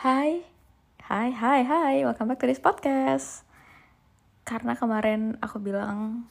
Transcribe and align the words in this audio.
Hai, 0.00 0.40
hai, 1.12 1.28
hai, 1.28 1.60
hai, 1.60 1.94
welcome 2.08 2.32
back 2.32 2.40
to 2.40 2.48
this 2.48 2.56
podcast. 2.56 3.44
Karena 4.48 4.72
kemarin 4.72 5.36
aku 5.44 5.60
bilang 5.60 6.24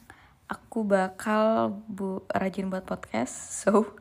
aku 0.50 0.82
bakal 0.82 1.78
bu 1.86 2.26
rajin 2.34 2.66
buat 2.66 2.82
podcast, 2.82 3.30
so 3.62 3.94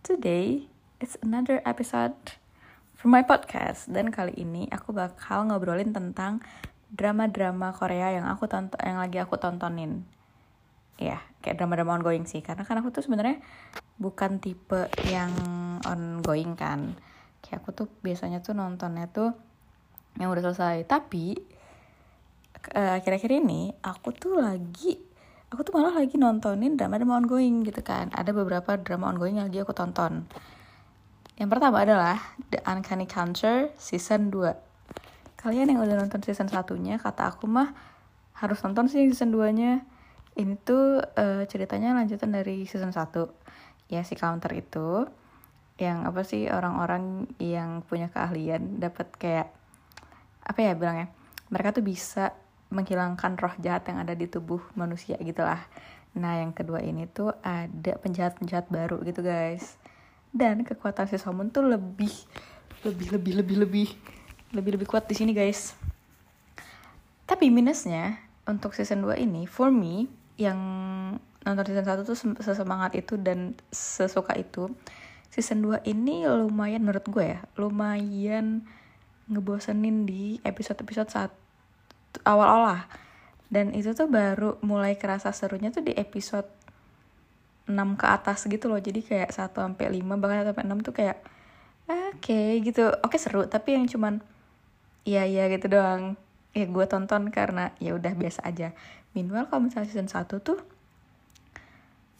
today 0.00 0.72
it's 1.04 1.20
another 1.20 1.60
episode 1.68 2.16
from 2.96 3.12
my 3.12 3.20
podcast. 3.20 3.92
Dan 3.92 4.08
kali 4.08 4.32
ini 4.40 4.72
aku 4.72 4.96
bakal 4.96 5.52
ngobrolin 5.52 5.92
tentang 5.92 6.40
drama-drama 6.88 7.76
Korea 7.76 8.16
yang 8.16 8.24
aku 8.24 8.48
tonton, 8.48 8.80
yang 8.80 9.04
lagi 9.04 9.20
aku 9.20 9.36
tontonin. 9.36 10.00
Ya, 10.96 11.20
kayak 11.44 11.60
drama-drama 11.60 12.00
ongoing 12.00 12.24
sih. 12.24 12.40
Karena 12.40 12.64
kan 12.64 12.80
aku 12.80 12.88
tuh 12.88 13.04
sebenarnya 13.04 13.36
bukan 14.00 14.40
tipe 14.40 14.88
yang 15.12 15.28
ongoing 15.84 16.56
kan 16.56 16.96
kayak 17.40 17.64
aku 17.64 17.70
tuh 17.72 17.88
biasanya 18.04 18.44
tuh 18.44 18.56
nontonnya 18.56 19.08
tuh 19.10 19.32
yang 20.16 20.30
udah 20.30 20.44
selesai. 20.50 20.84
Tapi 20.86 21.36
uh, 22.76 22.96
akhir-akhir 23.00 23.30
ini 23.40 23.74
aku 23.84 24.12
tuh 24.14 24.38
lagi 24.38 24.96
aku 25.50 25.66
tuh 25.66 25.74
malah 25.74 25.98
lagi 25.98 26.14
nontonin 26.14 26.78
drama-drama 26.78 27.20
ongoing 27.20 27.66
gitu 27.66 27.82
kan. 27.82 28.08
Ada 28.14 28.30
beberapa 28.30 28.78
drama 28.78 29.10
ongoing 29.10 29.42
yang 29.42 29.50
lagi 29.50 29.60
aku 29.62 29.74
tonton. 29.74 30.28
Yang 31.40 31.48
pertama 31.56 31.82
adalah 31.82 32.16
The 32.52 32.60
Uncanny 32.68 33.08
Counter 33.08 33.72
season 33.80 34.28
2 34.28 34.70
kalian 35.40 35.72
yang 35.72 35.80
udah 35.80 35.96
nonton 35.96 36.20
season 36.20 36.52
satunya 36.52 37.00
kata 37.00 37.32
aku 37.32 37.48
mah 37.48 37.72
harus 38.36 38.60
nonton 38.60 38.92
sih 38.92 39.08
season 39.08 39.32
2 39.32 39.56
nya 39.56 39.80
ini 40.36 40.54
tuh 40.60 41.00
uh, 41.00 41.42
ceritanya 41.48 41.96
lanjutan 41.96 42.28
dari 42.28 42.68
season 42.68 42.92
1 42.92 43.08
ya 43.88 44.04
si 44.04 44.14
counter 44.20 44.52
itu 44.52 45.08
yang 45.80 46.04
apa 46.04 46.20
sih 46.22 46.46
orang-orang 46.52 47.24
yang 47.40 47.80
punya 47.88 48.12
keahlian 48.12 48.76
dapat 48.76 49.08
kayak 49.16 49.48
apa 50.44 50.60
ya 50.60 50.72
bilangnya 50.76 51.08
mereka 51.48 51.80
tuh 51.80 51.84
bisa 51.84 52.36
menghilangkan 52.70 53.34
roh 53.40 53.54
jahat 53.58 53.88
yang 53.90 53.98
ada 53.98 54.14
di 54.14 54.30
tubuh 54.30 54.62
manusia 54.78 55.18
gitulah. 55.18 55.58
Nah 56.14 56.38
yang 56.38 56.54
kedua 56.54 56.78
ini 56.84 57.10
tuh 57.10 57.34
ada 57.42 57.98
penjahat-penjahat 57.98 58.70
baru 58.70 59.02
gitu 59.02 59.26
guys. 59.26 59.74
Dan 60.30 60.62
kekuatan 60.62 61.10
si 61.10 61.18
Somon 61.18 61.50
tuh 61.50 61.66
lebih 61.66 62.12
lebih 62.86 63.18
lebih 63.18 63.32
lebih 63.42 63.56
lebih 63.66 63.88
lebih 64.54 64.70
lebih 64.78 64.86
kuat 64.86 65.10
di 65.10 65.18
sini 65.18 65.34
guys. 65.34 65.74
Tapi 67.26 67.50
minusnya 67.50 68.18
untuk 68.46 68.74
season 68.74 69.02
2 69.02 69.18
ini 69.18 69.46
for 69.50 69.74
me 69.74 70.06
yang 70.38 70.58
nonton 71.42 71.66
season 71.66 71.86
1 71.86 72.06
tuh 72.06 72.18
sesemangat 72.42 72.94
itu 72.94 73.18
dan 73.18 73.58
sesuka 73.70 74.34
itu 74.38 74.70
season 75.30 75.62
2 75.62 75.86
ini 75.86 76.26
lumayan 76.26 76.82
menurut 76.82 77.06
gue 77.06 77.38
ya 77.38 77.40
lumayan 77.54 78.66
ngebosenin 79.30 80.04
di 80.04 80.42
episode-episode 80.42 81.08
saat 81.08 81.32
awal-awal 82.26 82.62
lah. 82.66 82.82
Dan 83.50 83.74
itu 83.74 83.94
tuh 83.94 84.06
baru 84.10 84.58
mulai 84.62 84.98
kerasa 84.98 85.30
serunya 85.34 85.70
tuh 85.70 85.86
di 85.86 85.94
episode 85.94 86.46
6 87.66 87.74
ke 87.98 88.06
atas 88.06 88.46
gitu 88.50 88.66
loh. 88.66 88.82
Jadi 88.82 89.06
kayak 89.06 89.30
1 89.30 89.54
sampai 89.54 89.86
5 89.86 90.18
bahkan 90.18 90.42
1 90.42 90.50
sampai 90.50 90.66
6 90.66 90.86
tuh 90.86 90.94
kayak 90.94 91.18
oke 91.86 92.18
okay, 92.18 92.58
gitu. 92.62 92.90
Oke 92.90 93.14
okay, 93.14 93.18
seru 93.22 93.46
tapi 93.46 93.78
yang 93.78 93.86
cuman 93.86 94.22
iya 95.06 95.26
iya 95.26 95.46
gitu 95.50 95.70
doang. 95.70 96.18
Ya 96.50 96.66
gue 96.66 96.86
tonton 96.90 97.30
karena 97.30 97.70
ya 97.78 97.94
udah 97.94 98.14
biasa 98.18 98.42
aja. 98.46 98.74
Minimal 99.14 99.46
kalau 99.50 99.66
misalnya 99.66 99.90
season 99.90 100.10
1 100.10 100.26
tuh 100.42 100.58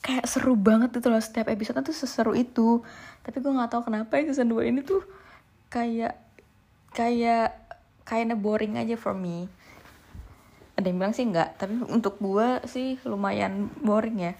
kayak 0.01 0.25
seru 0.25 0.57
banget 0.57 0.97
itu 0.97 1.09
loh 1.13 1.21
setiap 1.21 1.49
episode 1.53 1.81
tuh 1.85 1.97
seseru 1.97 2.33
itu. 2.33 2.81
Tapi 3.25 3.37
gue 3.41 3.53
nggak 3.53 3.71
tahu 3.73 3.93
kenapa 3.93 4.21
ya 4.21 4.33
season 4.33 4.53
2 4.53 4.73
ini 4.73 4.81
tuh 4.81 5.05
kayak 5.69 6.17
kayak 6.97 7.55
kayaknya 8.09 8.37
boring 8.37 8.81
aja 8.81 8.97
for 8.97 9.13
me. 9.13 9.47
Ada 10.75 10.89
yang 10.89 10.99
bilang 10.99 11.15
sih 11.15 11.29
enggak 11.29 11.61
tapi 11.61 11.77
untuk 11.87 12.17
gue 12.19 12.65
sih 12.65 12.97
lumayan 13.05 13.69
boring 13.85 14.19
ya. 14.19 14.33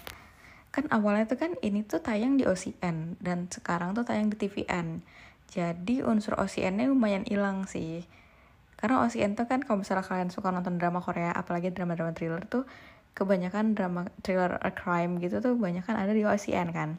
Kan 0.73 0.89
awalnya 0.89 1.29
tuh 1.29 1.37
kan 1.37 1.51
ini 1.61 1.85
tuh 1.85 2.01
tayang 2.01 2.41
di 2.41 2.43
OCN 2.47 3.21
dan 3.21 3.45
sekarang 3.51 3.93
tuh 3.93 4.07
tayang 4.07 4.33
di 4.33 4.37
TVN 4.39 5.03
jadi 5.51 6.07
unsur 6.07 6.39
OCN-nya 6.39 6.87
lumayan 6.87 7.27
hilang 7.27 7.67
sih. 7.67 8.07
Karena 8.79 9.03
OCN 9.05 9.35
tuh 9.35 9.45
kan 9.45 9.61
kalau 9.61 9.83
misalnya 9.83 10.01
kalian 10.01 10.31
suka 10.31 10.49
nonton 10.49 10.79
drama 10.79 11.03
Korea 11.03 11.35
apalagi 11.35 11.69
drama-drama 11.75 12.15
thriller 12.15 12.41
tuh 12.47 12.63
kebanyakan 13.11 13.75
drama 13.75 14.07
thriller 14.23 14.55
crime 14.73 15.19
gitu 15.19 15.43
tuh 15.43 15.59
kebanyakan 15.59 15.95
ada 15.99 16.11
di 16.15 16.23
OCN 16.23 16.69
kan. 16.71 16.89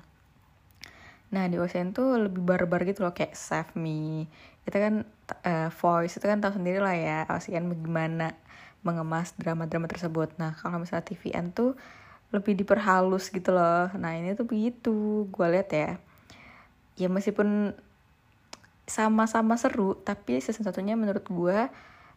Nah 1.32 1.48
di 1.48 1.56
OCN 1.56 1.96
tuh 1.96 2.28
lebih 2.28 2.44
barbar 2.44 2.84
gitu 2.84 3.02
loh 3.02 3.16
kayak 3.16 3.32
Save 3.32 3.72
Me. 3.74 4.28
Itu 4.68 4.76
kan 4.76 5.08
uh, 5.42 5.68
Voice 5.72 6.20
itu 6.20 6.26
kan 6.28 6.38
tahu 6.44 6.60
sendiri 6.60 6.78
lah 6.78 6.94
ya 6.94 7.18
OCN 7.26 7.72
bagaimana 7.72 8.36
mengemas 8.84 9.32
drama-drama 9.40 9.88
tersebut. 9.88 10.36
Nah 10.36 10.52
kalau 10.60 10.82
misalnya 10.82 11.08
TVN 11.08 11.56
tuh 11.56 11.72
lebih 12.32 12.52
diperhalus 12.56 13.32
gitu 13.32 13.56
loh. 13.56 13.88
Nah 13.96 14.12
ini 14.12 14.36
tuh 14.36 14.44
begitu 14.44 15.26
gue 15.32 15.46
lihat 15.48 15.70
ya. 15.72 15.90
Ya 17.00 17.08
meskipun 17.08 17.72
sama-sama 18.84 19.56
seru 19.56 19.96
tapi 20.04 20.42
season 20.44 20.68
satunya 20.68 20.98
menurut 20.98 21.24
gue 21.24 21.70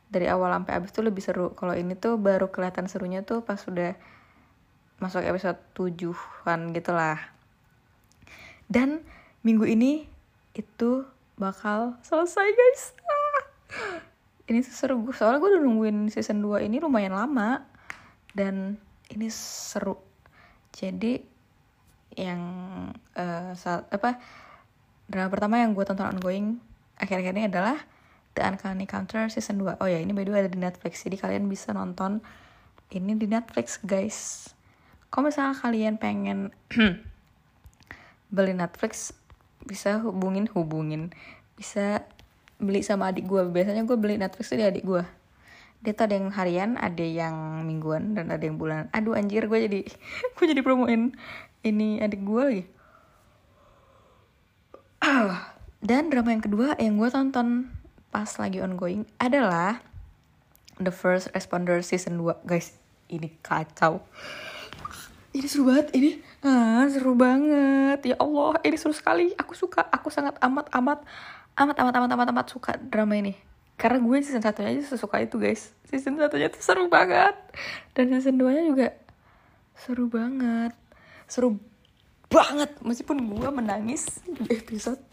dari 0.10 0.30
awal 0.30 0.54
sampai 0.54 0.74
habis 0.78 0.92
tuh 0.94 1.04
lebih 1.06 1.22
seru. 1.22 1.52
Kalau 1.58 1.74
ini 1.74 1.98
tuh 1.98 2.16
baru 2.16 2.50
kelihatan 2.50 2.86
serunya 2.86 3.26
tuh 3.26 3.42
pas 3.42 3.58
sudah 3.58 3.98
masuk 5.02 5.22
episode 5.26 5.60
tujuhan 5.76 6.72
gitu 6.72 6.92
lah. 6.96 7.20
Dan 8.66 9.04
minggu 9.46 9.68
ini 9.68 10.08
itu 10.56 11.06
bakal 11.36 12.00
selesai 12.02 12.48
guys. 12.48 12.84
Ah. 13.06 13.44
Ini 14.46 14.62
seru 14.62 15.02
gue 15.02 15.14
soalnya 15.14 15.42
gue 15.42 15.58
udah 15.58 15.64
nungguin 15.66 15.98
season 16.14 16.40
2 16.40 16.70
ini 16.70 16.78
lumayan 16.78 17.18
lama 17.18 17.66
dan 18.32 18.78
ini 19.10 19.28
seru. 19.34 19.98
Jadi 20.70 21.18
yang 22.16 22.42
uh, 23.18 23.52
saat 23.58 23.90
apa 23.92 24.22
drama 25.12 25.28
pertama 25.28 25.60
yang 25.60 25.76
gue 25.76 25.84
tonton 25.84 26.16
ongoing 26.16 26.58
akhir-akhir 26.96 27.34
ini 27.36 27.46
adalah 27.52 27.78
The 28.36 28.44
Uncanny 28.44 28.86
Counter 28.86 29.32
season 29.32 29.64
2 29.64 29.80
oh 29.80 29.88
ya 29.88 30.00
ini 30.04 30.12
by 30.12 30.28
the 30.28 30.32
way 30.36 30.44
ada 30.44 30.52
di 30.52 30.60
Netflix 30.60 31.02
jadi 31.08 31.16
kalian 31.16 31.48
bisa 31.48 31.72
nonton 31.72 32.20
ini 32.94 33.18
di 33.18 33.26
Netflix 33.26 33.82
guys. 33.82 34.52
Kalau 35.10 35.32
misalnya 35.32 35.58
kalian 35.58 35.96
pengen 35.98 36.52
beli 38.36 38.54
Netflix 38.54 39.16
bisa 39.66 39.98
hubungin 40.04 40.46
hubungin. 40.54 41.16
Bisa 41.58 42.06
beli 42.62 42.86
sama 42.86 43.12
adik 43.12 43.28
gue 43.28 43.42
biasanya 43.52 43.84
gue 43.84 43.98
beli 44.00 44.16
Netflix 44.16 44.52
tuh 44.52 44.60
di 44.60 44.68
adik 44.68 44.88
gue 44.88 45.04
dia 45.84 45.92
tuh 45.94 46.08
ada 46.08 46.16
yang 46.18 46.32
harian 46.32 46.80
ada 46.80 47.04
yang 47.04 47.36
mingguan 47.68 48.16
dan 48.16 48.32
ada 48.32 48.42
yang 48.42 48.56
bulan 48.56 48.88
aduh 48.96 49.14
anjir 49.14 49.46
gue 49.46 49.60
jadi 49.70 49.80
gue 50.40 50.46
jadi 50.50 50.64
promoin 50.64 51.12
ini 51.66 51.98
adik 51.98 52.22
gue 52.22 52.44
lagi. 52.46 52.64
Dan 55.86 56.10
drama 56.10 56.34
yang 56.34 56.42
kedua 56.42 56.78
yang 56.82 56.98
gue 56.98 57.10
tonton 57.14 57.70
pas 58.16 58.32
lagi 58.40 58.64
ongoing 58.64 59.04
adalah 59.20 59.84
The 60.80 60.88
First 60.88 61.36
Responder 61.36 61.84
Season 61.84 62.16
2. 62.16 62.48
Guys, 62.48 62.72
ini 63.12 63.28
kacau. 63.44 64.00
Ini 65.36 65.44
seru 65.52 65.68
banget, 65.68 65.92
ini 65.92 66.24
ah, 66.40 66.88
seru 66.88 67.12
banget. 67.12 68.08
Ya 68.08 68.16
Allah, 68.16 68.56
ini 68.64 68.80
seru 68.80 68.96
sekali. 68.96 69.36
Aku 69.36 69.52
suka, 69.52 69.84
aku 69.92 70.08
sangat 70.08 70.40
amat 70.40 70.72
amat 70.72 71.04
amat 71.60 71.76
amat 71.76 71.94
amat 72.00 72.12
amat 72.16 72.28
amat 72.32 72.48
suka 72.48 72.80
drama 72.80 73.20
ini. 73.20 73.36
Karena 73.76 74.00
gue 74.00 74.16
season 74.24 74.40
satunya 74.40 74.72
aja 74.72 74.96
sesuka 74.96 75.20
itu 75.20 75.36
guys. 75.36 75.76
Season 75.92 76.16
satunya 76.16 76.48
tuh 76.48 76.64
seru 76.64 76.88
banget. 76.88 77.36
Dan 78.00 78.16
season 78.16 78.40
2 78.40 78.48
nya 78.56 78.64
juga 78.64 78.88
seru 79.76 80.08
banget. 80.08 80.72
Seru 81.28 81.60
banget. 82.32 82.80
Meskipun 82.80 83.20
gue 83.28 83.50
menangis 83.52 84.24
di 84.24 84.56
episode 84.56 85.04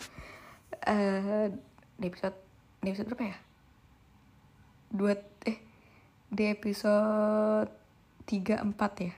uh, 0.86 1.50
di 1.98 2.06
episode 2.06 2.41
di 2.82 2.90
episode 2.90 3.14
berapa 3.14 3.30
ya? 3.30 3.38
Dua 4.90 5.14
eh 5.46 5.62
di 6.34 6.44
episode 6.50 7.70
tiga 8.26 8.58
empat 8.58 8.92
ya. 8.98 9.14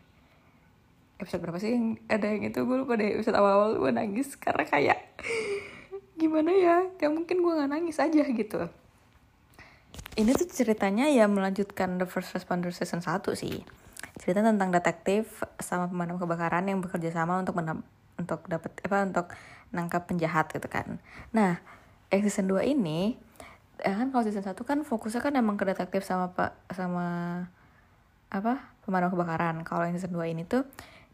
Episode 1.17 1.41
berapa 1.41 1.57
sih 1.57 1.73
yang 1.73 1.97
ada 2.13 2.29
yang 2.29 2.45
itu? 2.45 2.61
Gue 2.69 2.85
lupa 2.85 3.01
deh 3.01 3.17
episode 3.17 3.41
awal-awal 3.41 3.81
gue 3.81 3.89
nangis 3.89 4.37
karena 4.37 4.69
kayak 4.69 5.01
gimana 6.21 6.53
ya? 6.53 6.77
Gak 7.01 7.09
mungkin 7.09 7.41
gue 7.41 7.53
nggak 7.57 7.73
nangis 7.73 7.97
aja 8.05 8.21
gitu. 8.29 8.69
Ini 10.15 10.31
tuh 10.37 10.47
ceritanya 10.53 11.09
ya 11.09 11.25
melanjutkan 11.25 11.97
The 11.97 12.05
First 12.05 12.37
Responder 12.37 12.69
season 12.69 13.01
1 13.01 13.25
sih. 13.33 13.65
Cerita 14.21 14.45
tentang 14.45 14.77
detektif 14.77 15.41
sama 15.57 15.89
pemadam 15.89 16.21
kebakaran 16.21 16.69
yang 16.69 16.85
bekerja 16.85 17.17
sama 17.17 17.41
untuk 17.41 17.57
menam 17.57 17.81
untuk 18.21 18.45
dapat 18.45 18.77
apa 18.85 19.09
untuk 19.09 19.27
nangkap 19.73 20.05
penjahat 20.05 20.53
gitu 20.53 20.69
kan. 20.69 21.01
Nah 21.33 21.65
season 22.13 22.47
2 22.47 22.77
ini 22.77 23.17
ya 23.82 23.94
kan 23.99 24.15
kalau 24.15 24.23
season 24.23 24.47
1 24.47 24.55
kan 24.62 24.79
fokusnya 24.87 25.21
kan 25.25 25.35
emang 25.35 25.59
ke 25.59 25.67
detektif 25.67 26.06
sama 26.06 26.31
pak 26.31 26.55
sama 26.71 27.06
apa 28.31 28.75
pemadam 28.87 29.11
kebakaran. 29.11 29.62
Kalau 29.67 29.87
yang 29.87 29.97
season 29.99 30.15
2 30.15 30.35
ini 30.35 30.43
tuh 30.47 30.62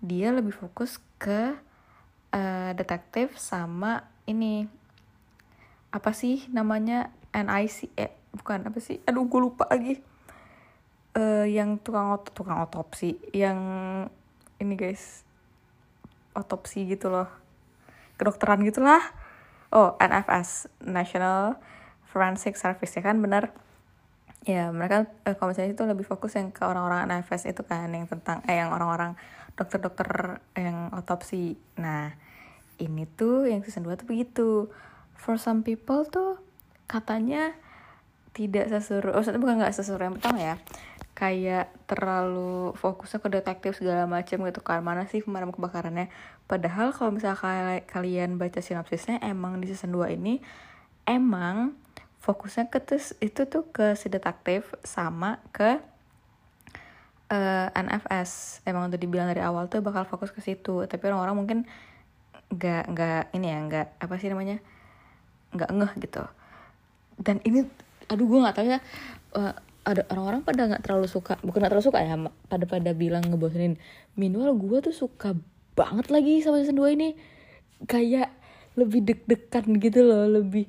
dia 0.00 0.32
lebih 0.32 0.52
fokus 0.52 1.00
ke 1.20 1.56
uh, 2.32 2.70
detektif 2.76 3.36
sama 3.36 4.08
ini 4.24 4.64
apa 5.90 6.14
sih 6.14 6.46
namanya 6.54 7.12
NIC 7.32 7.92
eh 7.96 8.12
bukan 8.36 8.68
apa 8.68 8.78
sih? 8.80 9.00
Aduh 9.04 9.28
gue 9.28 9.40
lupa 9.40 9.68
lagi. 9.68 10.00
Uh, 11.10 11.42
yang 11.42 11.74
tukang 11.82 12.14
ot 12.14 12.30
tukang 12.30 12.62
otopsi 12.62 13.18
yang 13.34 13.58
ini 14.62 14.74
guys 14.78 15.26
otopsi 16.38 16.86
gitu 16.86 17.10
loh. 17.10 17.26
Kedokteran 18.14 18.62
gitulah. 18.62 19.02
Oh 19.74 19.98
NFS 19.98 20.70
National 20.82 21.58
Forensic 22.10 22.58
Service 22.58 22.92
ya 22.98 23.02
kan 23.06 23.22
bener 23.22 23.54
ya 24.42 24.72
mereka 24.72 25.06
eh, 25.28 25.36
misalnya 25.36 25.70
itu 25.76 25.84
lebih 25.84 26.06
fokus 26.08 26.34
yang 26.34 26.48
ke 26.50 26.64
orang-orang 26.64 27.06
NFS 27.06 27.52
itu 27.52 27.62
kan 27.62 27.92
yang 27.92 28.08
tentang 28.08 28.40
eh 28.48 28.56
yang 28.56 28.72
orang-orang 28.72 29.14
dokter-dokter 29.54 30.40
yang 30.56 30.88
otopsi. 30.96 31.60
Nah 31.76 32.16
ini 32.80 33.04
tuh 33.04 33.44
yang 33.44 33.60
season 33.60 33.84
2 33.84 34.00
tuh 34.00 34.08
begitu. 34.08 34.50
For 35.20 35.36
some 35.36 35.60
people 35.60 36.08
tuh 36.08 36.40
katanya 36.88 37.52
tidak 38.32 38.72
sesuruh 38.72 39.12
oh 39.12 39.22
bukan 39.36 39.60
nggak 39.60 39.76
sesuruh 39.76 40.08
yang 40.08 40.16
pertama 40.16 40.38
ya 40.40 40.56
kayak 41.12 41.68
terlalu 41.84 42.72
fokusnya 42.80 43.20
ke 43.20 43.28
detektif 43.28 43.76
segala 43.76 44.08
macam 44.08 44.40
gitu 44.48 44.64
kan. 44.64 44.80
Mana 44.80 45.04
sih 45.04 45.20
pemadam 45.20 45.52
kebakarannya? 45.52 46.08
Padahal 46.48 46.96
kalau 46.96 47.12
misalnya 47.12 47.84
kalian 47.84 48.40
baca 48.40 48.64
sinopsisnya 48.64 49.20
emang 49.20 49.60
di 49.60 49.68
season 49.68 49.92
2 49.92 50.16
ini 50.16 50.40
emang 51.04 51.76
fokusnya 52.20 52.69
ke 52.69 52.78
tes, 52.84 53.17
itu 53.25 53.49
tuh 53.49 53.64
ke 53.72 53.96
si 53.96 54.12
detektif 54.12 54.76
sama 54.84 55.40
ke 55.56 55.81
uh, 57.32 57.69
eh, 57.72 57.81
NFS 57.81 58.61
emang 58.69 58.93
udah 58.93 59.00
dibilang 59.00 59.28
dari 59.32 59.40
awal 59.40 59.72
tuh 59.72 59.81
bakal 59.81 60.05
fokus 60.05 60.28
ke 60.34 60.44
situ. 60.44 60.84
Tapi 60.84 61.02
orang-orang 61.08 61.37
mungkin 61.37 61.58
nggak 62.50 62.84
nggak 62.93 63.22
ini 63.38 63.46
ya 63.46 63.58
nggak 63.62 63.87
apa 64.02 64.14
sih 64.19 64.28
namanya 64.28 64.61
nggak 65.56 65.70
ngeh 65.70 65.93
gitu. 66.05 66.22
Dan 67.17 67.40
ini 67.46 67.64
aduh 68.11 68.26
gue 68.26 68.38
nggak 68.43 68.56
tahu 68.58 68.66
ya 68.66 68.78
uh, 69.38 69.55
ada 69.87 70.02
orang-orang 70.12 70.43
pada 70.44 70.66
nggak 70.66 70.82
terlalu 70.82 71.06
suka 71.08 71.38
bukan 71.40 71.62
nggak 71.62 71.73
terlalu 71.73 71.87
suka 71.88 71.99
ya 72.02 72.14
pada 72.52 72.64
pada 72.69 72.90
bilang 72.93 73.25
ngebosenin. 73.25 73.81
Minimal 74.19 74.61
gue 74.61 74.78
tuh 74.90 74.94
suka 74.94 75.32
banget 75.73 76.12
lagi 76.12 76.44
sama 76.44 76.61
season 76.61 76.76
2 76.76 76.96
ini. 77.00 77.16
Kayak 77.88 78.28
lebih 78.76 79.02
deg-degan 79.08 79.81
gitu 79.81 80.05
loh 80.05 80.28
lebih 80.28 80.69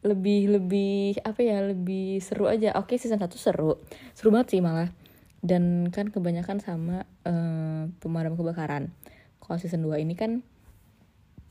lebih 0.00 0.48
lebih 0.48 1.20
apa 1.20 1.40
ya 1.44 1.60
lebih 1.60 2.24
seru 2.24 2.48
aja. 2.48 2.72
Oke 2.80 2.96
season 2.96 3.20
satu 3.20 3.36
seru. 3.36 3.80
Seru 4.16 4.32
banget 4.32 4.56
sih 4.56 4.60
malah. 4.64 4.88
Dan 5.40 5.88
kan 5.92 6.08
kebanyakan 6.08 6.60
sama 6.60 7.04
uh, 7.24 7.88
pemadam 8.00 8.36
kebakaran. 8.36 8.92
Kalau 9.40 9.56
season 9.56 9.84
2 9.84 10.04
ini 10.04 10.12
kan 10.16 10.44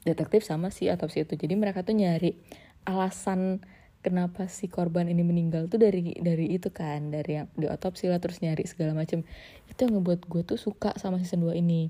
detektif 0.06 0.46
sama 0.46 0.69
si 0.69 0.90
otopsi 0.90 1.25
itu. 1.25 1.38
Jadi 1.38 1.54
mereka 1.57 1.81
tuh 1.81 1.98
nyari 1.98 2.38
alasan 2.86 3.62
kenapa 4.00 4.48
si 4.48 4.72
korban 4.72 5.12
ini 5.12 5.25
meninggal 5.25 5.68
tuh 5.69 5.81
dari 5.81 6.13
dari 6.22 6.54
itu 6.54 6.69
kan. 6.69 7.10
Dari 7.10 7.42
yang 7.42 7.48
di 7.57 7.66
otopsi 7.66 8.10
lah 8.10 8.22
terus 8.22 8.42
nyari 8.45 8.66
segala 8.66 8.94
macam 8.94 9.25
itu 9.69 9.80
yang 9.81 9.94
ngebuat 9.98 10.25
gue 10.25 10.42
tuh 10.45 10.57
suka 10.62 10.94
sama 10.98 11.22
season 11.22 11.45
2 11.45 11.57
ini. 11.57 11.90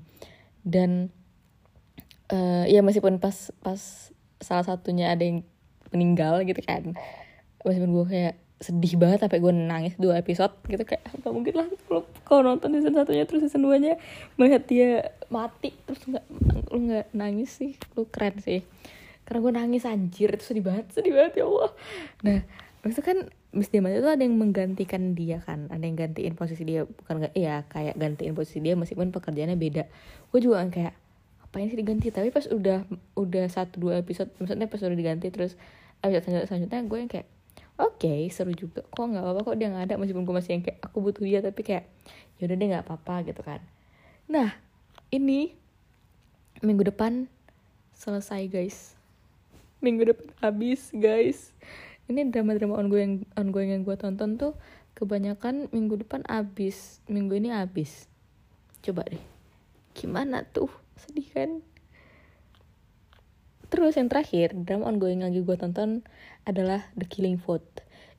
Dan 0.60 1.12
uh, 2.32 2.64
ya 2.64 2.80
meskipun 2.80 3.20
pas 3.20 3.52
pas 3.60 3.80
salah 4.40 4.64
satunya 4.64 5.12
ada 5.12 5.24
yang 5.24 5.44
meninggal 5.90 6.42
gitu 6.46 6.62
kan. 6.64 6.94
Meskipun 7.62 7.90
gue 7.92 8.06
kayak 8.08 8.34
sedih 8.60 9.00
banget 9.00 9.24
sampai 9.24 9.40
gue 9.40 9.52
nangis 9.56 9.96
dua 9.96 10.20
episode 10.20 10.52
gitu 10.68 10.84
kayak 10.84 11.00
apa 11.08 11.32
mungkin 11.32 11.64
lah 11.64 11.66
kalau 11.88 12.04
kau 12.28 12.44
nonton 12.44 12.76
season 12.76 12.92
satunya 12.92 13.24
terus 13.24 13.48
season 13.48 13.64
dua 13.64 13.80
nya 13.80 13.96
melihat 14.36 14.68
dia 14.68 15.16
mati 15.32 15.72
terus 15.88 16.04
nggak 16.04 16.24
lu 16.68 16.78
nggak 16.92 17.06
nangis 17.16 17.56
sih. 17.56 17.80
Lu 17.96 18.04
keren 18.12 18.36
sih. 18.44 18.60
Karena 19.24 19.38
gue 19.40 19.52
nangis 19.56 19.88
anjir 19.88 20.28
itu 20.36 20.44
sedih 20.44 20.64
banget 20.64 20.92
sedih 20.92 21.16
banget 21.16 21.40
ya 21.40 21.44
Allah. 21.48 21.72
Nah 22.20 22.38
maksudnya 22.84 23.06
kan 23.08 23.18
Miss 23.50 23.72
Diamond 23.72 23.96
itu 23.96 24.06
ada 24.06 24.22
yang 24.22 24.36
menggantikan 24.36 25.16
dia 25.16 25.42
kan 25.42 25.66
ada 25.72 25.82
yang 25.82 25.96
gantiin 25.98 26.36
posisi 26.36 26.62
dia 26.62 26.86
bukan 26.86 27.26
nggak 27.26 27.34
ya 27.34 27.64
kayak 27.66 27.98
gantiin 27.98 28.36
posisi 28.36 28.60
dia 28.60 28.76
meskipun 28.76 29.08
pekerjaannya 29.08 29.56
beda. 29.56 29.84
Gue 30.28 30.40
juga 30.44 30.62
kayak 30.68 30.99
apa 31.50 31.66
sih 31.66 31.74
diganti? 31.74 32.14
Tapi 32.14 32.30
pas 32.30 32.46
udah 32.46 32.86
udah 33.18 33.44
satu 33.50 33.82
dua 33.82 33.98
episode 33.98 34.30
maksudnya 34.38 34.70
pas 34.70 34.78
udah 34.78 34.94
diganti 34.94 35.34
terus 35.34 35.58
episode 35.98 36.46
selanjutnya 36.46 36.86
gue 36.86 36.98
yang 37.02 37.10
kayak 37.10 37.26
oke 37.74 37.98
okay, 37.98 38.30
seru 38.30 38.54
juga. 38.54 38.86
Kok 38.86 39.02
nggak 39.02 39.22
apa-apa? 39.26 39.40
Kok 39.50 39.56
dia 39.58 39.68
nggak 39.74 39.84
ada? 39.90 39.94
Meskipun 39.98 40.22
gue 40.22 40.34
masih 40.38 40.54
yang 40.54 40.62
kayak 40.62 40.78
aku 40.78 40.96
butuh 41.02 41.26
dia 41.26 41.42
tapi 41.42 41.60
kayak 41.66 41.90
yaudah 42.38 42.54
deh 42.54 42.66
nggak 42.70 42.84
apa-apa 42.86 43.14
gitu 43.26 43.42
kan. 43.42 43.58
Nah 44.30 44.54
ini 45.10 45.50
minggu 46.62 46.86
depan 46.86 47.26
selesai 47.98 48.46
guys. 48.46 48.94
Minggu 49.82 50.06
depan 50.06 50.30
habis 50.38 50.94
guys. 50.94 51.50
Ini 52.06 52.30
drama-drama 52.30 52.78
ongoing 52.78 53.26
ongoing 53.34 53.74
yang 53.74 53.82
gue 53.82 53.98
tonton 53.98 54.38
tuh 54.38 54.54
kebanyakan 54.94 55.66
minggu 55.74 56.06
depan 56.06 56.22
habis. 56.30 57.02
Minggu 57.10 57.42
ini 57.42 57.50
habis. 57.50 58.06
Coba 58.86 59.02
deh. 59.10 59.22
Gimana 59.98 60.46
tuh 60.46 60.70
sedih 61.00 61.28
kan? 61.32 61.50
Terus 63.70 63.96
yang 63.96 64.10
terakhir 64.10 64.52
drama 64.52 64.90
ongoing 64.90 65.22
lagi 65.24 65.40
gue 65.40 65.56
tonton 65.56 66.04
adalah 66.44 66.90
The 66.98 67.06
Killing 67.06 67.38
Food 67.38 67.62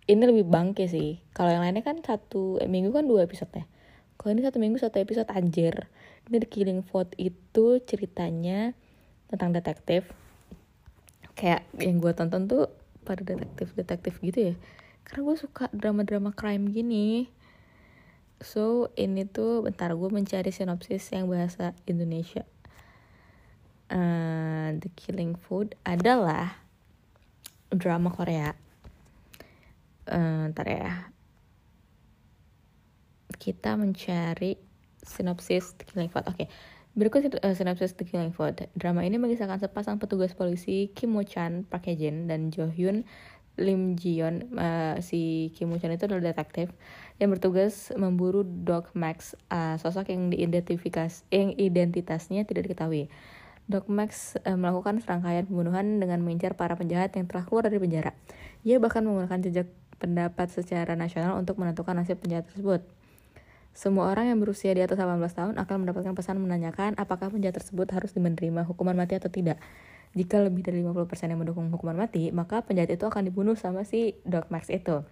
ini 0.10 0.24
lebih 0.26 0.50
bangke 0.50 0.90
sih. 0.90 1.22
Kalau 1.32 1.54
yang 1.54 1.62
lainnya 1.62 1.86
kan 1.86 2.02
satu 2.02 2.58
eh, 2.58 2.70
minggu 2.70 2.92
kan 2.92 3.06
dua 3.06 3.24
episode 3.24 3.52
ya. 3.54 3.66
Kalau 4.18 4.36
ini 4.36 4.42
satu 4.44 4.58
minggu 4.62 4.78
satu 4.82 4.98
episode 5.02 5.30
anjir. 5.30 5.88
Ini 6.30 6.42
The 6.42 6.50
Killing 6.50 6.82
Food 6.86 7.14
itu 7.16 7.80
ceritanya 7.86 8.74
tentang 9.30 9.54
detektif. 9.54 10.10
Kayak 11.38 11.66
yang 11.80 12.04
gue 12.04 12.12
tonton 12.14 12.46
tuh 12.52 12.70
pada 13.08 13.24
detektif-detektif 13.24 14.22
gitu 14.22 14.54
ya. 14.54 14.56
Karena 15.08 15.32
gue 15.32 15.36
suka 15.38 15.72
drama-drama 15.74 16.36
crime 16.36 16.70
gini. 16.70 17.32
So 18.42 18.90
ini 18.98 19.26
tuh 19.30 19.66
bentar 19.66 19.94
gue 19.94 20.10
mencari 20.10 20.50
sinopsis 20.50 21.14
yang 21.14 21.30
bahasa 21.30 21.78
Indonesia 21.86 22.46
uh, 23.92 24.74
The 24.80 24.90
Killing 24.96 25.36
Food 25.36 25.76
adalah 25.84 26.56
drama 27.70 28.10
Korea. 28.10 28.56
Uh, 30.08 30.50
ntar 30.52 30.68
ya. 30.72 31.12
Kita 33.36 33.76
mencari 33.76 34.56
sinopsis 35.04 35.76
The 35.76 35.84
Killing 35.84 36.10
Food. 36.10 36.26
Oke. 36.26 36.36
Okay. 36.36 36.48
Berikut 36.92 37.24
uh, 37.40 37.56
sinopsis 37.56 37.96
The 37.96 38.04
Killing 38.04 38.36
Food. 38.36 38.68
Drama 38.76 39.08
ini 39.08 39.16
mengisahkan 39.16 39.64
sepasang 39.64 40.00
petugas 40.00 40.36
polisi 40.36 40.92
Kim 40.92 41.16
Mo 41.16 41.24
Chan, 41.24 41.64
Park 41.68 41.88
Hye 41.88 41.96
Jin, 41.96 42.28
dan 42.28 42.52
Jo 42.52 42.68
Hyun 42.68 43.08
Lim 43.56 43.96
Ji 43.96 44.20
Yeon. 44.20 44.52
Uh, 44.56 45.00
si 45.00 45.52
Kim 45.56 45.72
Mo 45.72 45.80
Chan 45.80 45.92
itu 45.92 46.08
adalah 46.08 46.36
detektif 46.36 46.68
yang 47.20 47.32
bertugas 47.32 47.96
memburu 47.96 48.44
Doc 48.44 48.92
Max, 48.92 49.40
uh, 49.52 49.80
sosok 49.80 50.12
yang 50.12 50.36
diidentifikasi 50.36 51.24
yang 51.32 51.56
identitasnya 51.56 52.44
tidak 52.44 52.68
diketahui. 52.68 53.08
Doc 53.72 53.88
Max 53.88 54.36
uh, 54.44 54.60
melakukan 54.60 55.00
serangkaian 55.00 55.48
pembunuhan 55.48 56.04
dengan 56.04 56.20
mengincar 56.20 56.60
para 56.60 56.76
penjahat 56.76 57.16
yang 57.16 57.32
telah 57.32 57.48
keluar 57.48 57.72
dari 57.72 57.80
penjara. 57.80 58.12
Ia 58.68 58.84
bahkan 58.84 59.08
menggunakan 59.08 59.40
jejak 59.48 59.72
pendapat 59.98 60.52
secara 60.52 61.00
nasional 61.00 61.40
untuk 61.40 61.56
menentukan 61.56 61.96
nasib 61.96 62.20
penjahat 62.20 62.52
tersebut. 62.52 62.84
Semua 63.72 64.12
orang 64.12 64.28
yang 64.28 64.44
berusia 64.44 64.76
di 64.76 64.84
atas 64.84 65.00
18 65.00 65.24
tahun 65.32 65.54
akan 65.56 65.76
mendapatkan 65.88 66.12
pesan 66.12 66.44
menanyakan 66.44 67.00
apakah 67.00 67.32
penjahat 67.32 67.64
tersebut 67.64 67.88
harus 67.96 68.12
menerima 68.12 68.68
hukuman 68.68 69.00
mati 69.00 69.16
atau 69.16 69.32
tidak. 69.32 69.64
Jika 70.12 70.44
lebih 70.44 70.68
dari 70.68 70.84
50% 70.84 71.32
yang 71.32 71.40
mendukung 71.40 71.72
hukuman 71.72 71.96
mati, 71.96 72.36
maka 72.36 72.68
penjahat 72.68 72.92
itu 72.92 73.08
akan 73.08 73.32
dibunuh 73.32 73.56
sama 73.56 73.88
si 73.88 74.20
Doc 74.28 74.52
Max 74.52 74.68
itu. 74.68 75.08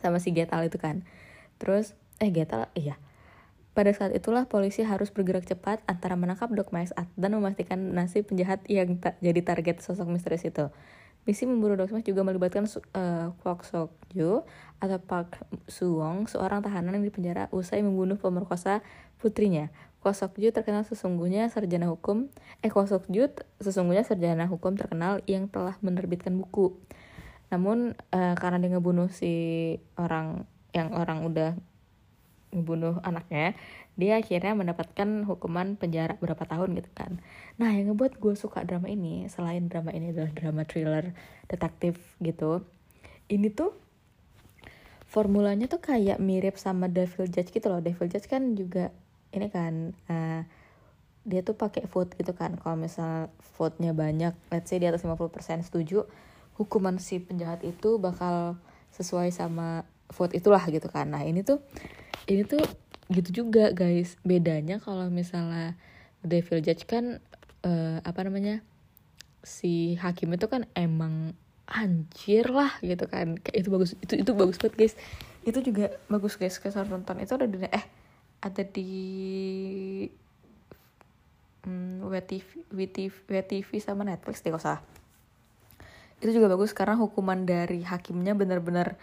Sama 0.00 0.16
si 0.16 0.32
Getal 0.32 0.64
itu 0.64 0.80
kan. 0.80 1.04
Terus, 1.60 1.92
eh 2.24 2.32
Getal, 2.32 2.72
iya 2.72 2.96
pada 3.74 3.90
saat 3.90 4.14
itulah 4.14 4.46
polisi 4.46 4.86
harus 4.86 5.10
bergerak 5.10 5.50
cepat 5.50 5.82
antara 5.90 6.14
menangkap 6.14 6.46
Doc 6.54 6.70
Max 6.70 6.94
dan 7.18 7.34
memastikan 7.34 7.90
nasib 7.90 8.30
penjahat 8.30 8.62
yang 8.70 9.02
tak 9.02 9.18
jadi 9.18 9.42
target 9.42 9.82
sosok 9.82 10.06
misterius 10.06 10.46
itu. 10.46 10.70
Misi 11.26 11.42
memburu 11.42 11.74
Doc 11.74 11.90
Max 11.90 12.06
juga 12.06 12.22
melibatkan 12.22 12.70
uh, 12.94 13.34
Kwok 13.42 13.66
Sok 13.66 13.90
Jo 14.14 14.46
atau 14.78 15.02
Park 15.02 15.42
Suwong, 15.66 16.30
seorang 16.30 16.62
tahanan 16.62 17.00
yang 17.00 17.04
dipenjara 17.04 17.50
usai 17.50 17.82
membunuh 17.82 18.14
pemerkosa 18.14 18.78
putrinya. 19.18 19.74
Kwok 20.04 20.14
Sok 20.14 20.32
Jo 20.38 20.54
terkenal 20.54 20.86
sesungguhnya 20.86 21.50
sarjana 21.50 21.90
hukum, 21.90 22.30
eh 22.62 22.70
Kwok 22.70 22.86
Sok 22.86 23.10
Jo 23.10 23.26
sesungguhnya 23.58 24.06
sarjana 24.06 24.46
hukum 24.46 24.78
terkenal 24.78 25.18
yang 25.26 25.50
telah 25.50 25.74
menerbitkan 25.82 26.36
buku. 26.38 26.78
Namun 27.50 27.98
uh, 28.14 28.34
karena 28.38 28.62
dia 28.62 28.70
ngebunuh 28.76 29.10
si 29.10 29.32
orang 29.98 30.46
yang 30.70 30.94
orang 30.94 31.26
udah 31.26 31.58
membunuh 32.54 33.02
anaknya 33.02 33.58
dia 33.98 34.18
akhirnya 34.22 34.54
mendapatkan 34.54 35.26
hukuman 35.26 35.74
penjara 35.74 36.18
berapa 36.18 36.42
tahun 36.46 36.78
gitu 36.78 36.90
kan. 36.94 37.18
Nah 37.58 37.74
yang 37.74 37.94
ngebuat 37.94 38.22
gue 38.22 38.34
suka 38.38 38.62
drama 38.62 38.86
ini 38.90 39.26
selain 39.26 39.66
drama 39.66 39.90
ini 39.90 40.14
adalah 40.14 40.30
drama 40.30 40.62
thriller 40.62 41.14
detektif 41.50 41.98
gitu 42.22 42.62
ini 43.30 43.48
tuh 43.48 43.72
formulanya 45.08 45.70
tuh 45.70 45.78
kayak 45.78 46.18
mirip 46.18 46.58
sama 46.58 46.90
Devil 46.90 47.30
Judge 47.30 47.54
gitu 47.54 47.70
loh. 47.70 47.78
Devil 47.78 48.10
Judge 48.10 48.26
kan 48.26 48.58
juga 48.58 48.90
ini 49.30 49.46
kan 49.46 49.94
uh, 50.10 50.42
dia 51.24 51.40
tuh 51.40 51.56
pakai 51.56 51.86
vote 51.88 52.18
gitu 52.18 52.34
kan. 52.34 52.58
Kalau 52.58 52.76
misal 52.76 53.30
vote-nya 53.56 53.94
banyak 53.94 54.34
let's 54.50 54.68
say 54.68 54.82
di 54.82 54.90
atas 54.90 55.06
50% 55.06 55.64
setuju 55.64 56.04
hukuman 56.58 56.98
si 57.02 57.18
penjahat 57.18 57.62
itu 57.66 57.98
bakal 57.98 58.58
sesuai 58.94 59.30
sama 59.34 59.86
vote 60.12 60.36
itulah 60.36 60.62
gitu 60.68 60.86
kan. 60.90 61.08
Nah 61.14 61.22
ini 61.24 61.46
tuh 61.46 61.62
ini 62.28 62.42
tuh 62.44 62.62
gitu 63.12 63.44
juga 63.44 63.70
guys. 63.72 64.16
Bedanya 64.24 64.80
kalau 64.80 65.08
misalnya 65.12 65.76
devil 66.24 66.64
judge 66.64 66.88
kan 66.88 67.20
uh, 67.64 67.98
apa 68.04 68.20
namanya 68.24 68.64
si 69.44 69.94
hakim 70.00 70.32
itu 70.32 70.48
kan 70.48 70.64
emang 70.72 71.36
anjir 71.68 72.48
lah 72.48 72.76
gitu 72.80 73.04
kan. 73.08 73.36
Kayak 73.40 73.58
itu 73.64 73.68
bagus 73.68 73.90
itu 74.00 74.14
itu 74.20 74.30
bagus 74.32 74.56
banget 74.60 74.76
guys. 74.76 74.94
Itu 75.44 75.60
juga 75.60 75.92
bagus 76.08 76.36
guys 76.40 76.56
kesan 76.56 76.88
nonton. 76.88 77.20
Itu 77.20 77.36
ada 77.36 77.48
di 77.48 77.58
eh 77.68 77.84
ada 78.44 78.60
di 78.60 78.92
hmm, 81.64 82.04
WTV, 82.04 82.48
WTV, 83.28 83.70
sama 83.80 84.04
Netflix 84.04 84.44
deh 84.44 84.52
kok 84.52 84.60
salah. 84.60 84.82
Itu 86.20 86.32
juga 86.32 86.52
bagus 86.52 86.76
karena 86.76 86.96
hukuman 87.00 87.44
dari 87.48 87.84
hakimnya 87.84 88.36
benar-benar 88.36 88.96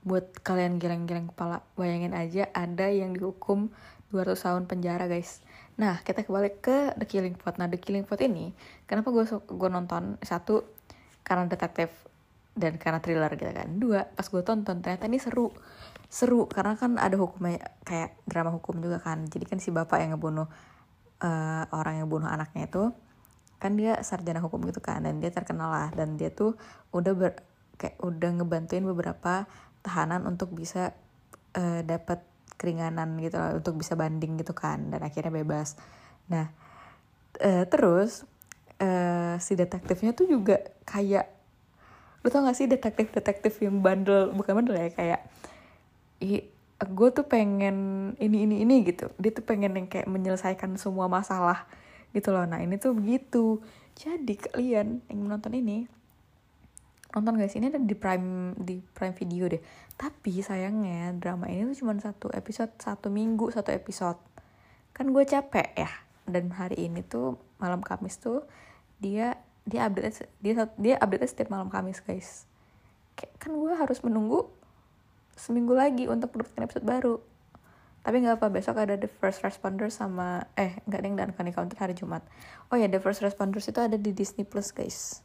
buat 0.00 0.32
kalian 0.40 0.80
girang-girang 0.80 1.28
kepala 1.28 1.60
bayangin 1.76 2.16
aja 2.16 2.48
ada 2.56 2.88
yang 2.88 3.12
dihukum 3.12 3.68
200 4.10 4.34
tahun 4.34 4.62
penjara 4.66 5.06
guys. 5.06 5.44
Nah 5.76 6.00
kita 6.02 6.24
kembali 6.24 6.58
ke 6.58 6.96
The 6.96 7.06
Killing 7.06 7.36
Pot. 7.36 7.60
Nah 7.60 7.68
The 7.68 7.78
Killing 7.78 8.08
Pot 8.08 8.20
ini 8.24 8.56
kenapa 8.88 9.12
gue 9.12 9.24
gue 9.28 9.70
nonton? 9.70 10.16
Satu 10.24 10.64
karena 11.22 11.46
detektif 11.46 11.92
dan 12.58 12.80
karena 12.80 12.98
thriller 12.98 13.30
gitu 13.38 13.52
kan. 13.52 13.68
Dua 13.78 14.08
pas 14.08 14.26
gue 14.26 14.42
tonton 14.42 14.82
ternyata 14.82 15.06
ini 15.06 15.22
seru. 15.22 15.54
Seru 16.10 16.50
karena 16.50 16.74
kan 16.74 16.98
ada 16.98 17.14
hukumnya 17.14 17.62
kayak 17.86 18.18
drama 18.26 18.56
hukum 18.56 18.82
juga 18.82 18.98
kan. 18.98 19.28
Jadi 19.30 19.44
kan 19.46 19.62
si 19.62 19.70
bapak 19.70 20.02
yang 20.02 20.16
ngebunuh 20.18 20.50
uh, 21.22 21.64
orang 21.70 22.02
yang 22.02 22.08
bunuh 22.10 22.26
anaknya 22.26 22.66
itu 22.66 22.90
kan 23.60 23.76
dia 23.76 24.00
sarjana 24.00 24.42
hukum 24.42 24.64
gitu 24.66 24.82
kan. 24.82 25.06
Dan 25.06 25.22
dia 25.22 25.30
terkenal 25.30 25.70
lah. 25.70 25.88
Dan 25.94 26.18
dia 26.18 26.34
tuh 26.34 26.58
udah 26.90 27.12
ber, 27.14 27.32
kayak 27.78 27.96
udah 28.02 28.30
ngebantuin 28.42 28.82
beberapa 28.82 29.46
tahanan 29.80 30.28
untuk 30.28 30.52
bisa 30.52 30.92
uh, 31.56 31.80
dapat 31.84 32.20
keringanan 32.60 33.16
gitu 33.24 33.40
loh, 33.40 33.56
untuk 33.56 33.80
bisa 33.80 33.96
banding 33.96 34.36
gitu 34.36 34.52
kan 34.52 34.92
dan 34.92 35.00
akhirnya 35.00 35.32
bebas. 35.32 35.80
Nah 36.28 36.52
uh, 37.40 37.64
terus 37.68 38.28
uh, 38.80 39.40
si 39.40 39.56
detektifnya 39.56 40.12
tuh 40.12 40.28
juga 40.28 40.60
kayak 40.84 41.26
lu 42.20 42.28
tau 42.28 42.44
gak 42.44 42.52
sih 42.52 42.68
detektif-detektif 42.68 43.64
yang 43.64 43.80
bandel 43.80 44.28
bukan 44.36 44.60
bandel 44.60 44.76
ya 44.76 44.92
kayak 44.92 45.24
gue 46.80 47.08
tuh 47.12 47.24
pengen 47.24 48.12
ini 48.20 48.44
ini 48.44 48.56
ini 48.64 48.84
gitu. 48.84 49.08
Dia 49.16 49.32
tuh 49.32 49.44
pengen 49.44 49.72
yang 49.76 49.88
kayak 49.88 50.08
menyelesaikan 50.08 50.76
semua 50.76 51.08
masalah 51.08 51.64
gitu 52.12 52.32
loh. 52.32 52.44
Nah 52.44 52.60
ini 52.60 52.76
tuh 52.76 52.92
begitu. 52.92 53.60
Jadi 53.96 54.36
kalian 54.36 55.04
yang 55.08 55.18
menonton 55.20 55.56
ini 55.56 55.88
nonton 57.10 57.34
guys 57.34 57.54
ini 57.58 57.70
ada 57.70 57.82
di 57.82 57.96
prime 57.98 58.54
di 58.54 58.78
prime 58.80 59.14
video 59.14 59.50
deh. 59.50 59.62
Tapi 59.98 60.40
sayangnya 60.40 61.14
drama 61.18 61.50
ini 61.50 61.74
tuh 61.74 61.84
cuma 61.84 61.98
satu 61.98 62.30
episode 62.30 62.70
satu 62.78 63.10
minggu 63.10 63.50
satu 63.50 63.74
episode. 63.74 64.18
Kan 64.94 65.10
gue 65.10 65.24
capek 65.26 65.74
ya. 65.74 65.90
Dan 66.30 66.54
hari 66.54 66.86
ini 66.86 67.02
tuh 67.02 67.34
malam 67.58 67.82
Kamis 67.82 68.22
tuh 68.22 68.46
dia 69.02 69.34
dia 69.66 69.86
update 69.90 70.30
dia 70.38 70.70
dia 70.78 70.94
update 71.02 71.26
setiap 71.26 71.50
malam 71.50 71.66
Kamis 71.68 71.98
guys. 72.00 72.46
Kayak, 73.18 73.34
kan 73.42 73.52
gue 73.58 73.72
harus 73.74 73.98
menunggu 74.06 74.46
seminggu 75.34 75.74
lagi 75.74 76.06
untuk 76.06 76.30
mendapatkan 76.36 76.62
episode 76.70 76.86
baru. 76.86 77.16
Tapi 78.00 78.16
nggak 78.24 78.40
apa 78.40 78.48
besok 78.48 78.80
ada 78.80 78.96
the 78.96 79.10
first 79.10 79.44
responders 79.44 80.00
sama 80.00 80.48
eh 80.56 80.80
nggak 80.88 81.00
deng 81.04 81.14
dan 81.20 81.30
kani 81.36 81.52
counter 81.52 81.76
hari 81.76 81.92
Jumat. 81.92 82.24
Oh 82.72 82.78
ya 82.78 82.88
the 82.88 83.02
first 83.02 83.20
responders 83.20 83.68
itu 83.68 83.76
ada 83.76 84.00
di 84.00 84.14
Disney 84.16 84.48
Plus 84.48 84.72
guys. 84.72 85.20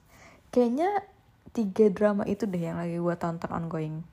Kayaknya 0.52 1.15
tiga 1.56 1.88
drama 1.88 2.28
itu 2.28 2.44
deh 2.44 2.60
yang 2.60 2.76
lagi 2.76 3.00
gue 3.00 3.16
tonton 3.16 3.48
ongoing. 3.56 4.04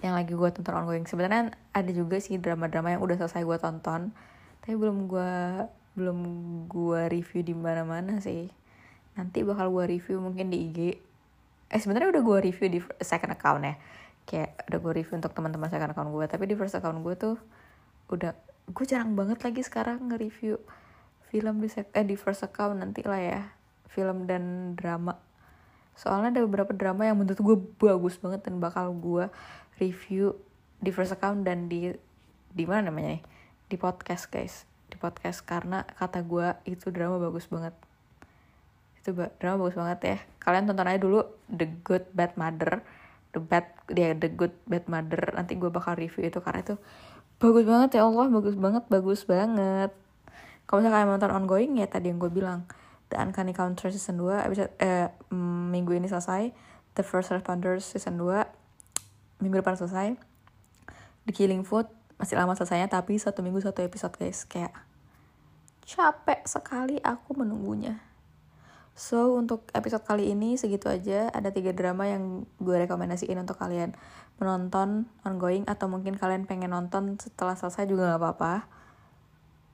Yang 0.00 0.14
lagi 0.16 0.32
gue 0.32 0.50
tonton 0.56 0.74
ongoing. 0.80 1.04
Sebenarnya 1.04 1.52
ada 1.76 1.90
juga 1.92 2.16
sih 2.24 2.40
drama-drama 2.40 2.96
yang 2.96 3.04
udah 3.04 3.20
selesai 3.20 3.44
gue 3.44 3.58
tonton 3.60 4.16
tapi 4.64 4.80
belum 4.80 5.12
gue 5.12 5.32
belum 5.92 6.18
gue 6.72 7.00
review 7.12 7.44
di 7.44 7.52
mana-mana 7.52 8.16
sih. 8.24 8.48
Nanti 9.20 9.44
bakal 9.44 9.68
gue 9.68 9.84
review 10.00 10.24
mungkin 10.24 10.48
di 10.48 10.72
IG 10.72 10.78
eh 11.68 11.80
sebenarnya 11.80 12.16
udah 12.16 12.22
gue 12.24 12.38
review 12.48 12.68
di 12.72 12.80
second 13.04 13.36
account 13.36 13.62
ya. 13.68 13.76
Kayak 14.24 14.64
udah 14.72 14.78
gue 14.80 14.92
review 15.04 15.20
untuk 15.20 15.36
teman-teman 15.36 15.68
second 15.68 15.92
account 15.92 16.08
gue 16.16 16.24
tapi 16.24 16.48
di 16.48 16.56
first 16.56 16.72
account 16.80 17.04
gue 17.04 17.12
tuh 17.12 17.36
udah 18.08 18.32
gue 18.72 18.84
jarang 18.88 19.12
banget 19.12 19.44
lagi 19.44 19.60
sekarang 19.60 20.08
nge-review 20.08 20.56
film 21.28 21.60
di 21.60 21.68
eh 21.68 22.06
di 22.08 22.16
first 22.16 22.40
account 22.40 22.80
nanti 22.80 23.04
lah 23.04 23.20
ya. 23.20 23.42
Film 23.92 24.24
dan 24.24 24.74
drama 24.74 25.33
soalnya 25.94 26.38
ada 26.38 26.42
beberapa 26.42 26.74
drama 26.74 27.06
yang 27.06 27.18
menurut 27.18 27.38
gue 27.38 27.56
bagus 27.78 28.18
banget 28.18 28.46
dan 28.46 28.58
bakal 28.58 28.90
gue 28.94 29.30
review 29.78 30.34
di 30.82 30.90
first 30.90 31.14
account 31.14 31.46
dan 31.46 31.70
di 31.70 31.94
di 32.54 32.64
mana 32.66 32.90
namanya 32.90 33.18
nih? 33.18 33.22
Di 33.70 33.76
podcast 33.78 34.30
guys. 34.30 34.66
Di 34.86 34.94
podcast 34.98 35.42
karena 35.42 35.82
kata 35.82 36.22
gue 36.22 36.54
itu 36.66 36.90
drama 36.94 37.18
bagus 37.18 37.50
banget. 37.50 37.74
Itu 39.02 39.14
drama 39.42 39.66
bagus 39.66 39.74
banget 39.78 39.98
ya. 40.02 40.16
Kalian 40.38 40.70
tonton 40.70 40.86
aja 40.86 41.00
dulu 41.02 41.20
The 41.50 41.66
Good 41.82 42.14
Bad 42.14 42.38
Mother. 42.38 42.82
The 43.34 43.40
Bad 43.42 43.66
dia 43.90 44.14
The 44.14 44.30
Good 44.30 44.54
Bad 44.70 44.86
Mother. 44.86 45.34
Nanti 45.34 45.58
gue 45.58 45.70
bakal 45.70 45.98
review 45.98 46.26
itu 46.26 46.38
karena 46.38 46.62
itu 46.62 46.74
bagus 47.42 47.64
banget 47.66 47.90
ya 47.98 48.02
Allah. 48.06 48.26
Bagus 48.30 48.54
banget 48.54 48.84
bagus 48.86 49.20
banget. 49.26 49.90
Kalau 50.64 50.78
misalnya 50.80 50.94
kalian 50.94 51.10
nonton 51.10 51.32
ongoing 51.34 51.72
ya 51.82 51.86
tadi 51.90 52.10
yang 52.10 52.22
gue 52.22 52.30
bilang 52.30 52.66
The 53.12 53.16
Uncanny 53.20 53.52
Counter 53.52 53.92
season 53.92 54.20
2 54.20 54.46
episode 54.48 54.72
eh, 54.80 55.12
mm, 55.30 55.72
minggu 55.72 55.92
ini 55.96 56.08
selesai. 56.08 56.50
The 56.94 57.02
First 57.02 57.34
Responders 57.34 57.84
season 57.84 58.16
2 58.16 59.42
minggu 59.44 59.60
depan 59.60 59.76
selesai. 59.76 60.16
The 61.28 61.32
Killing 61.32 61.64
Food 61.66 61.88
masih 62.16 62.38
lama 62.38 62.54
selesainya 62.54 62.86
tapi 62.86 63.18
satu 63.18 63.42
minggu 63.42 63.60
satu 63.60 63.82
episode 63.82 64.14
guys. 64.16 64.46
Kayak 64.48 64.72
capek 65.84 66.40
sekali 66.48 66.96
aku 67.04 67.36
menunggunya. 67.36 68.00
So 68.94 69.34
untuk 69.34 69.66
episode 69.74 70.06
kali 70.06 70.30
ini 70.30 70.54
segitu 70.54 70.86
aja. 70.86 71.28
Ada 71.34 71.50
tiga 71.50 71.74
drama 71.74 72.06
yang 72.06 72.46
gue 72.62 72.76
rekomendasiin 72.86 73.34
untuk 73.42 73.58
kalian 73.58 73.92
menonton 74.38 75.10
ongoing 75.26 75.66
atau 75.66 75.90
mungkin 75.90 76.14
kalian 76.14 76.46
pengen 76.46 76.70
nonton 76.70 77.18
setelah 77.18 77.58
selesai 77.58 77.90
juga 77.90 78.14
gak 78.14 78.22
apa-apa. 78.22 78.54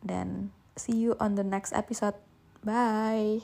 Dan 0.00 0.48
see 0.72 0.96
you 0.96 1.12
on 1.20 1.36
the 1.36 1.44
next 1.44 1.76
episode 1.76 2.16
Bye. 2.64 3.40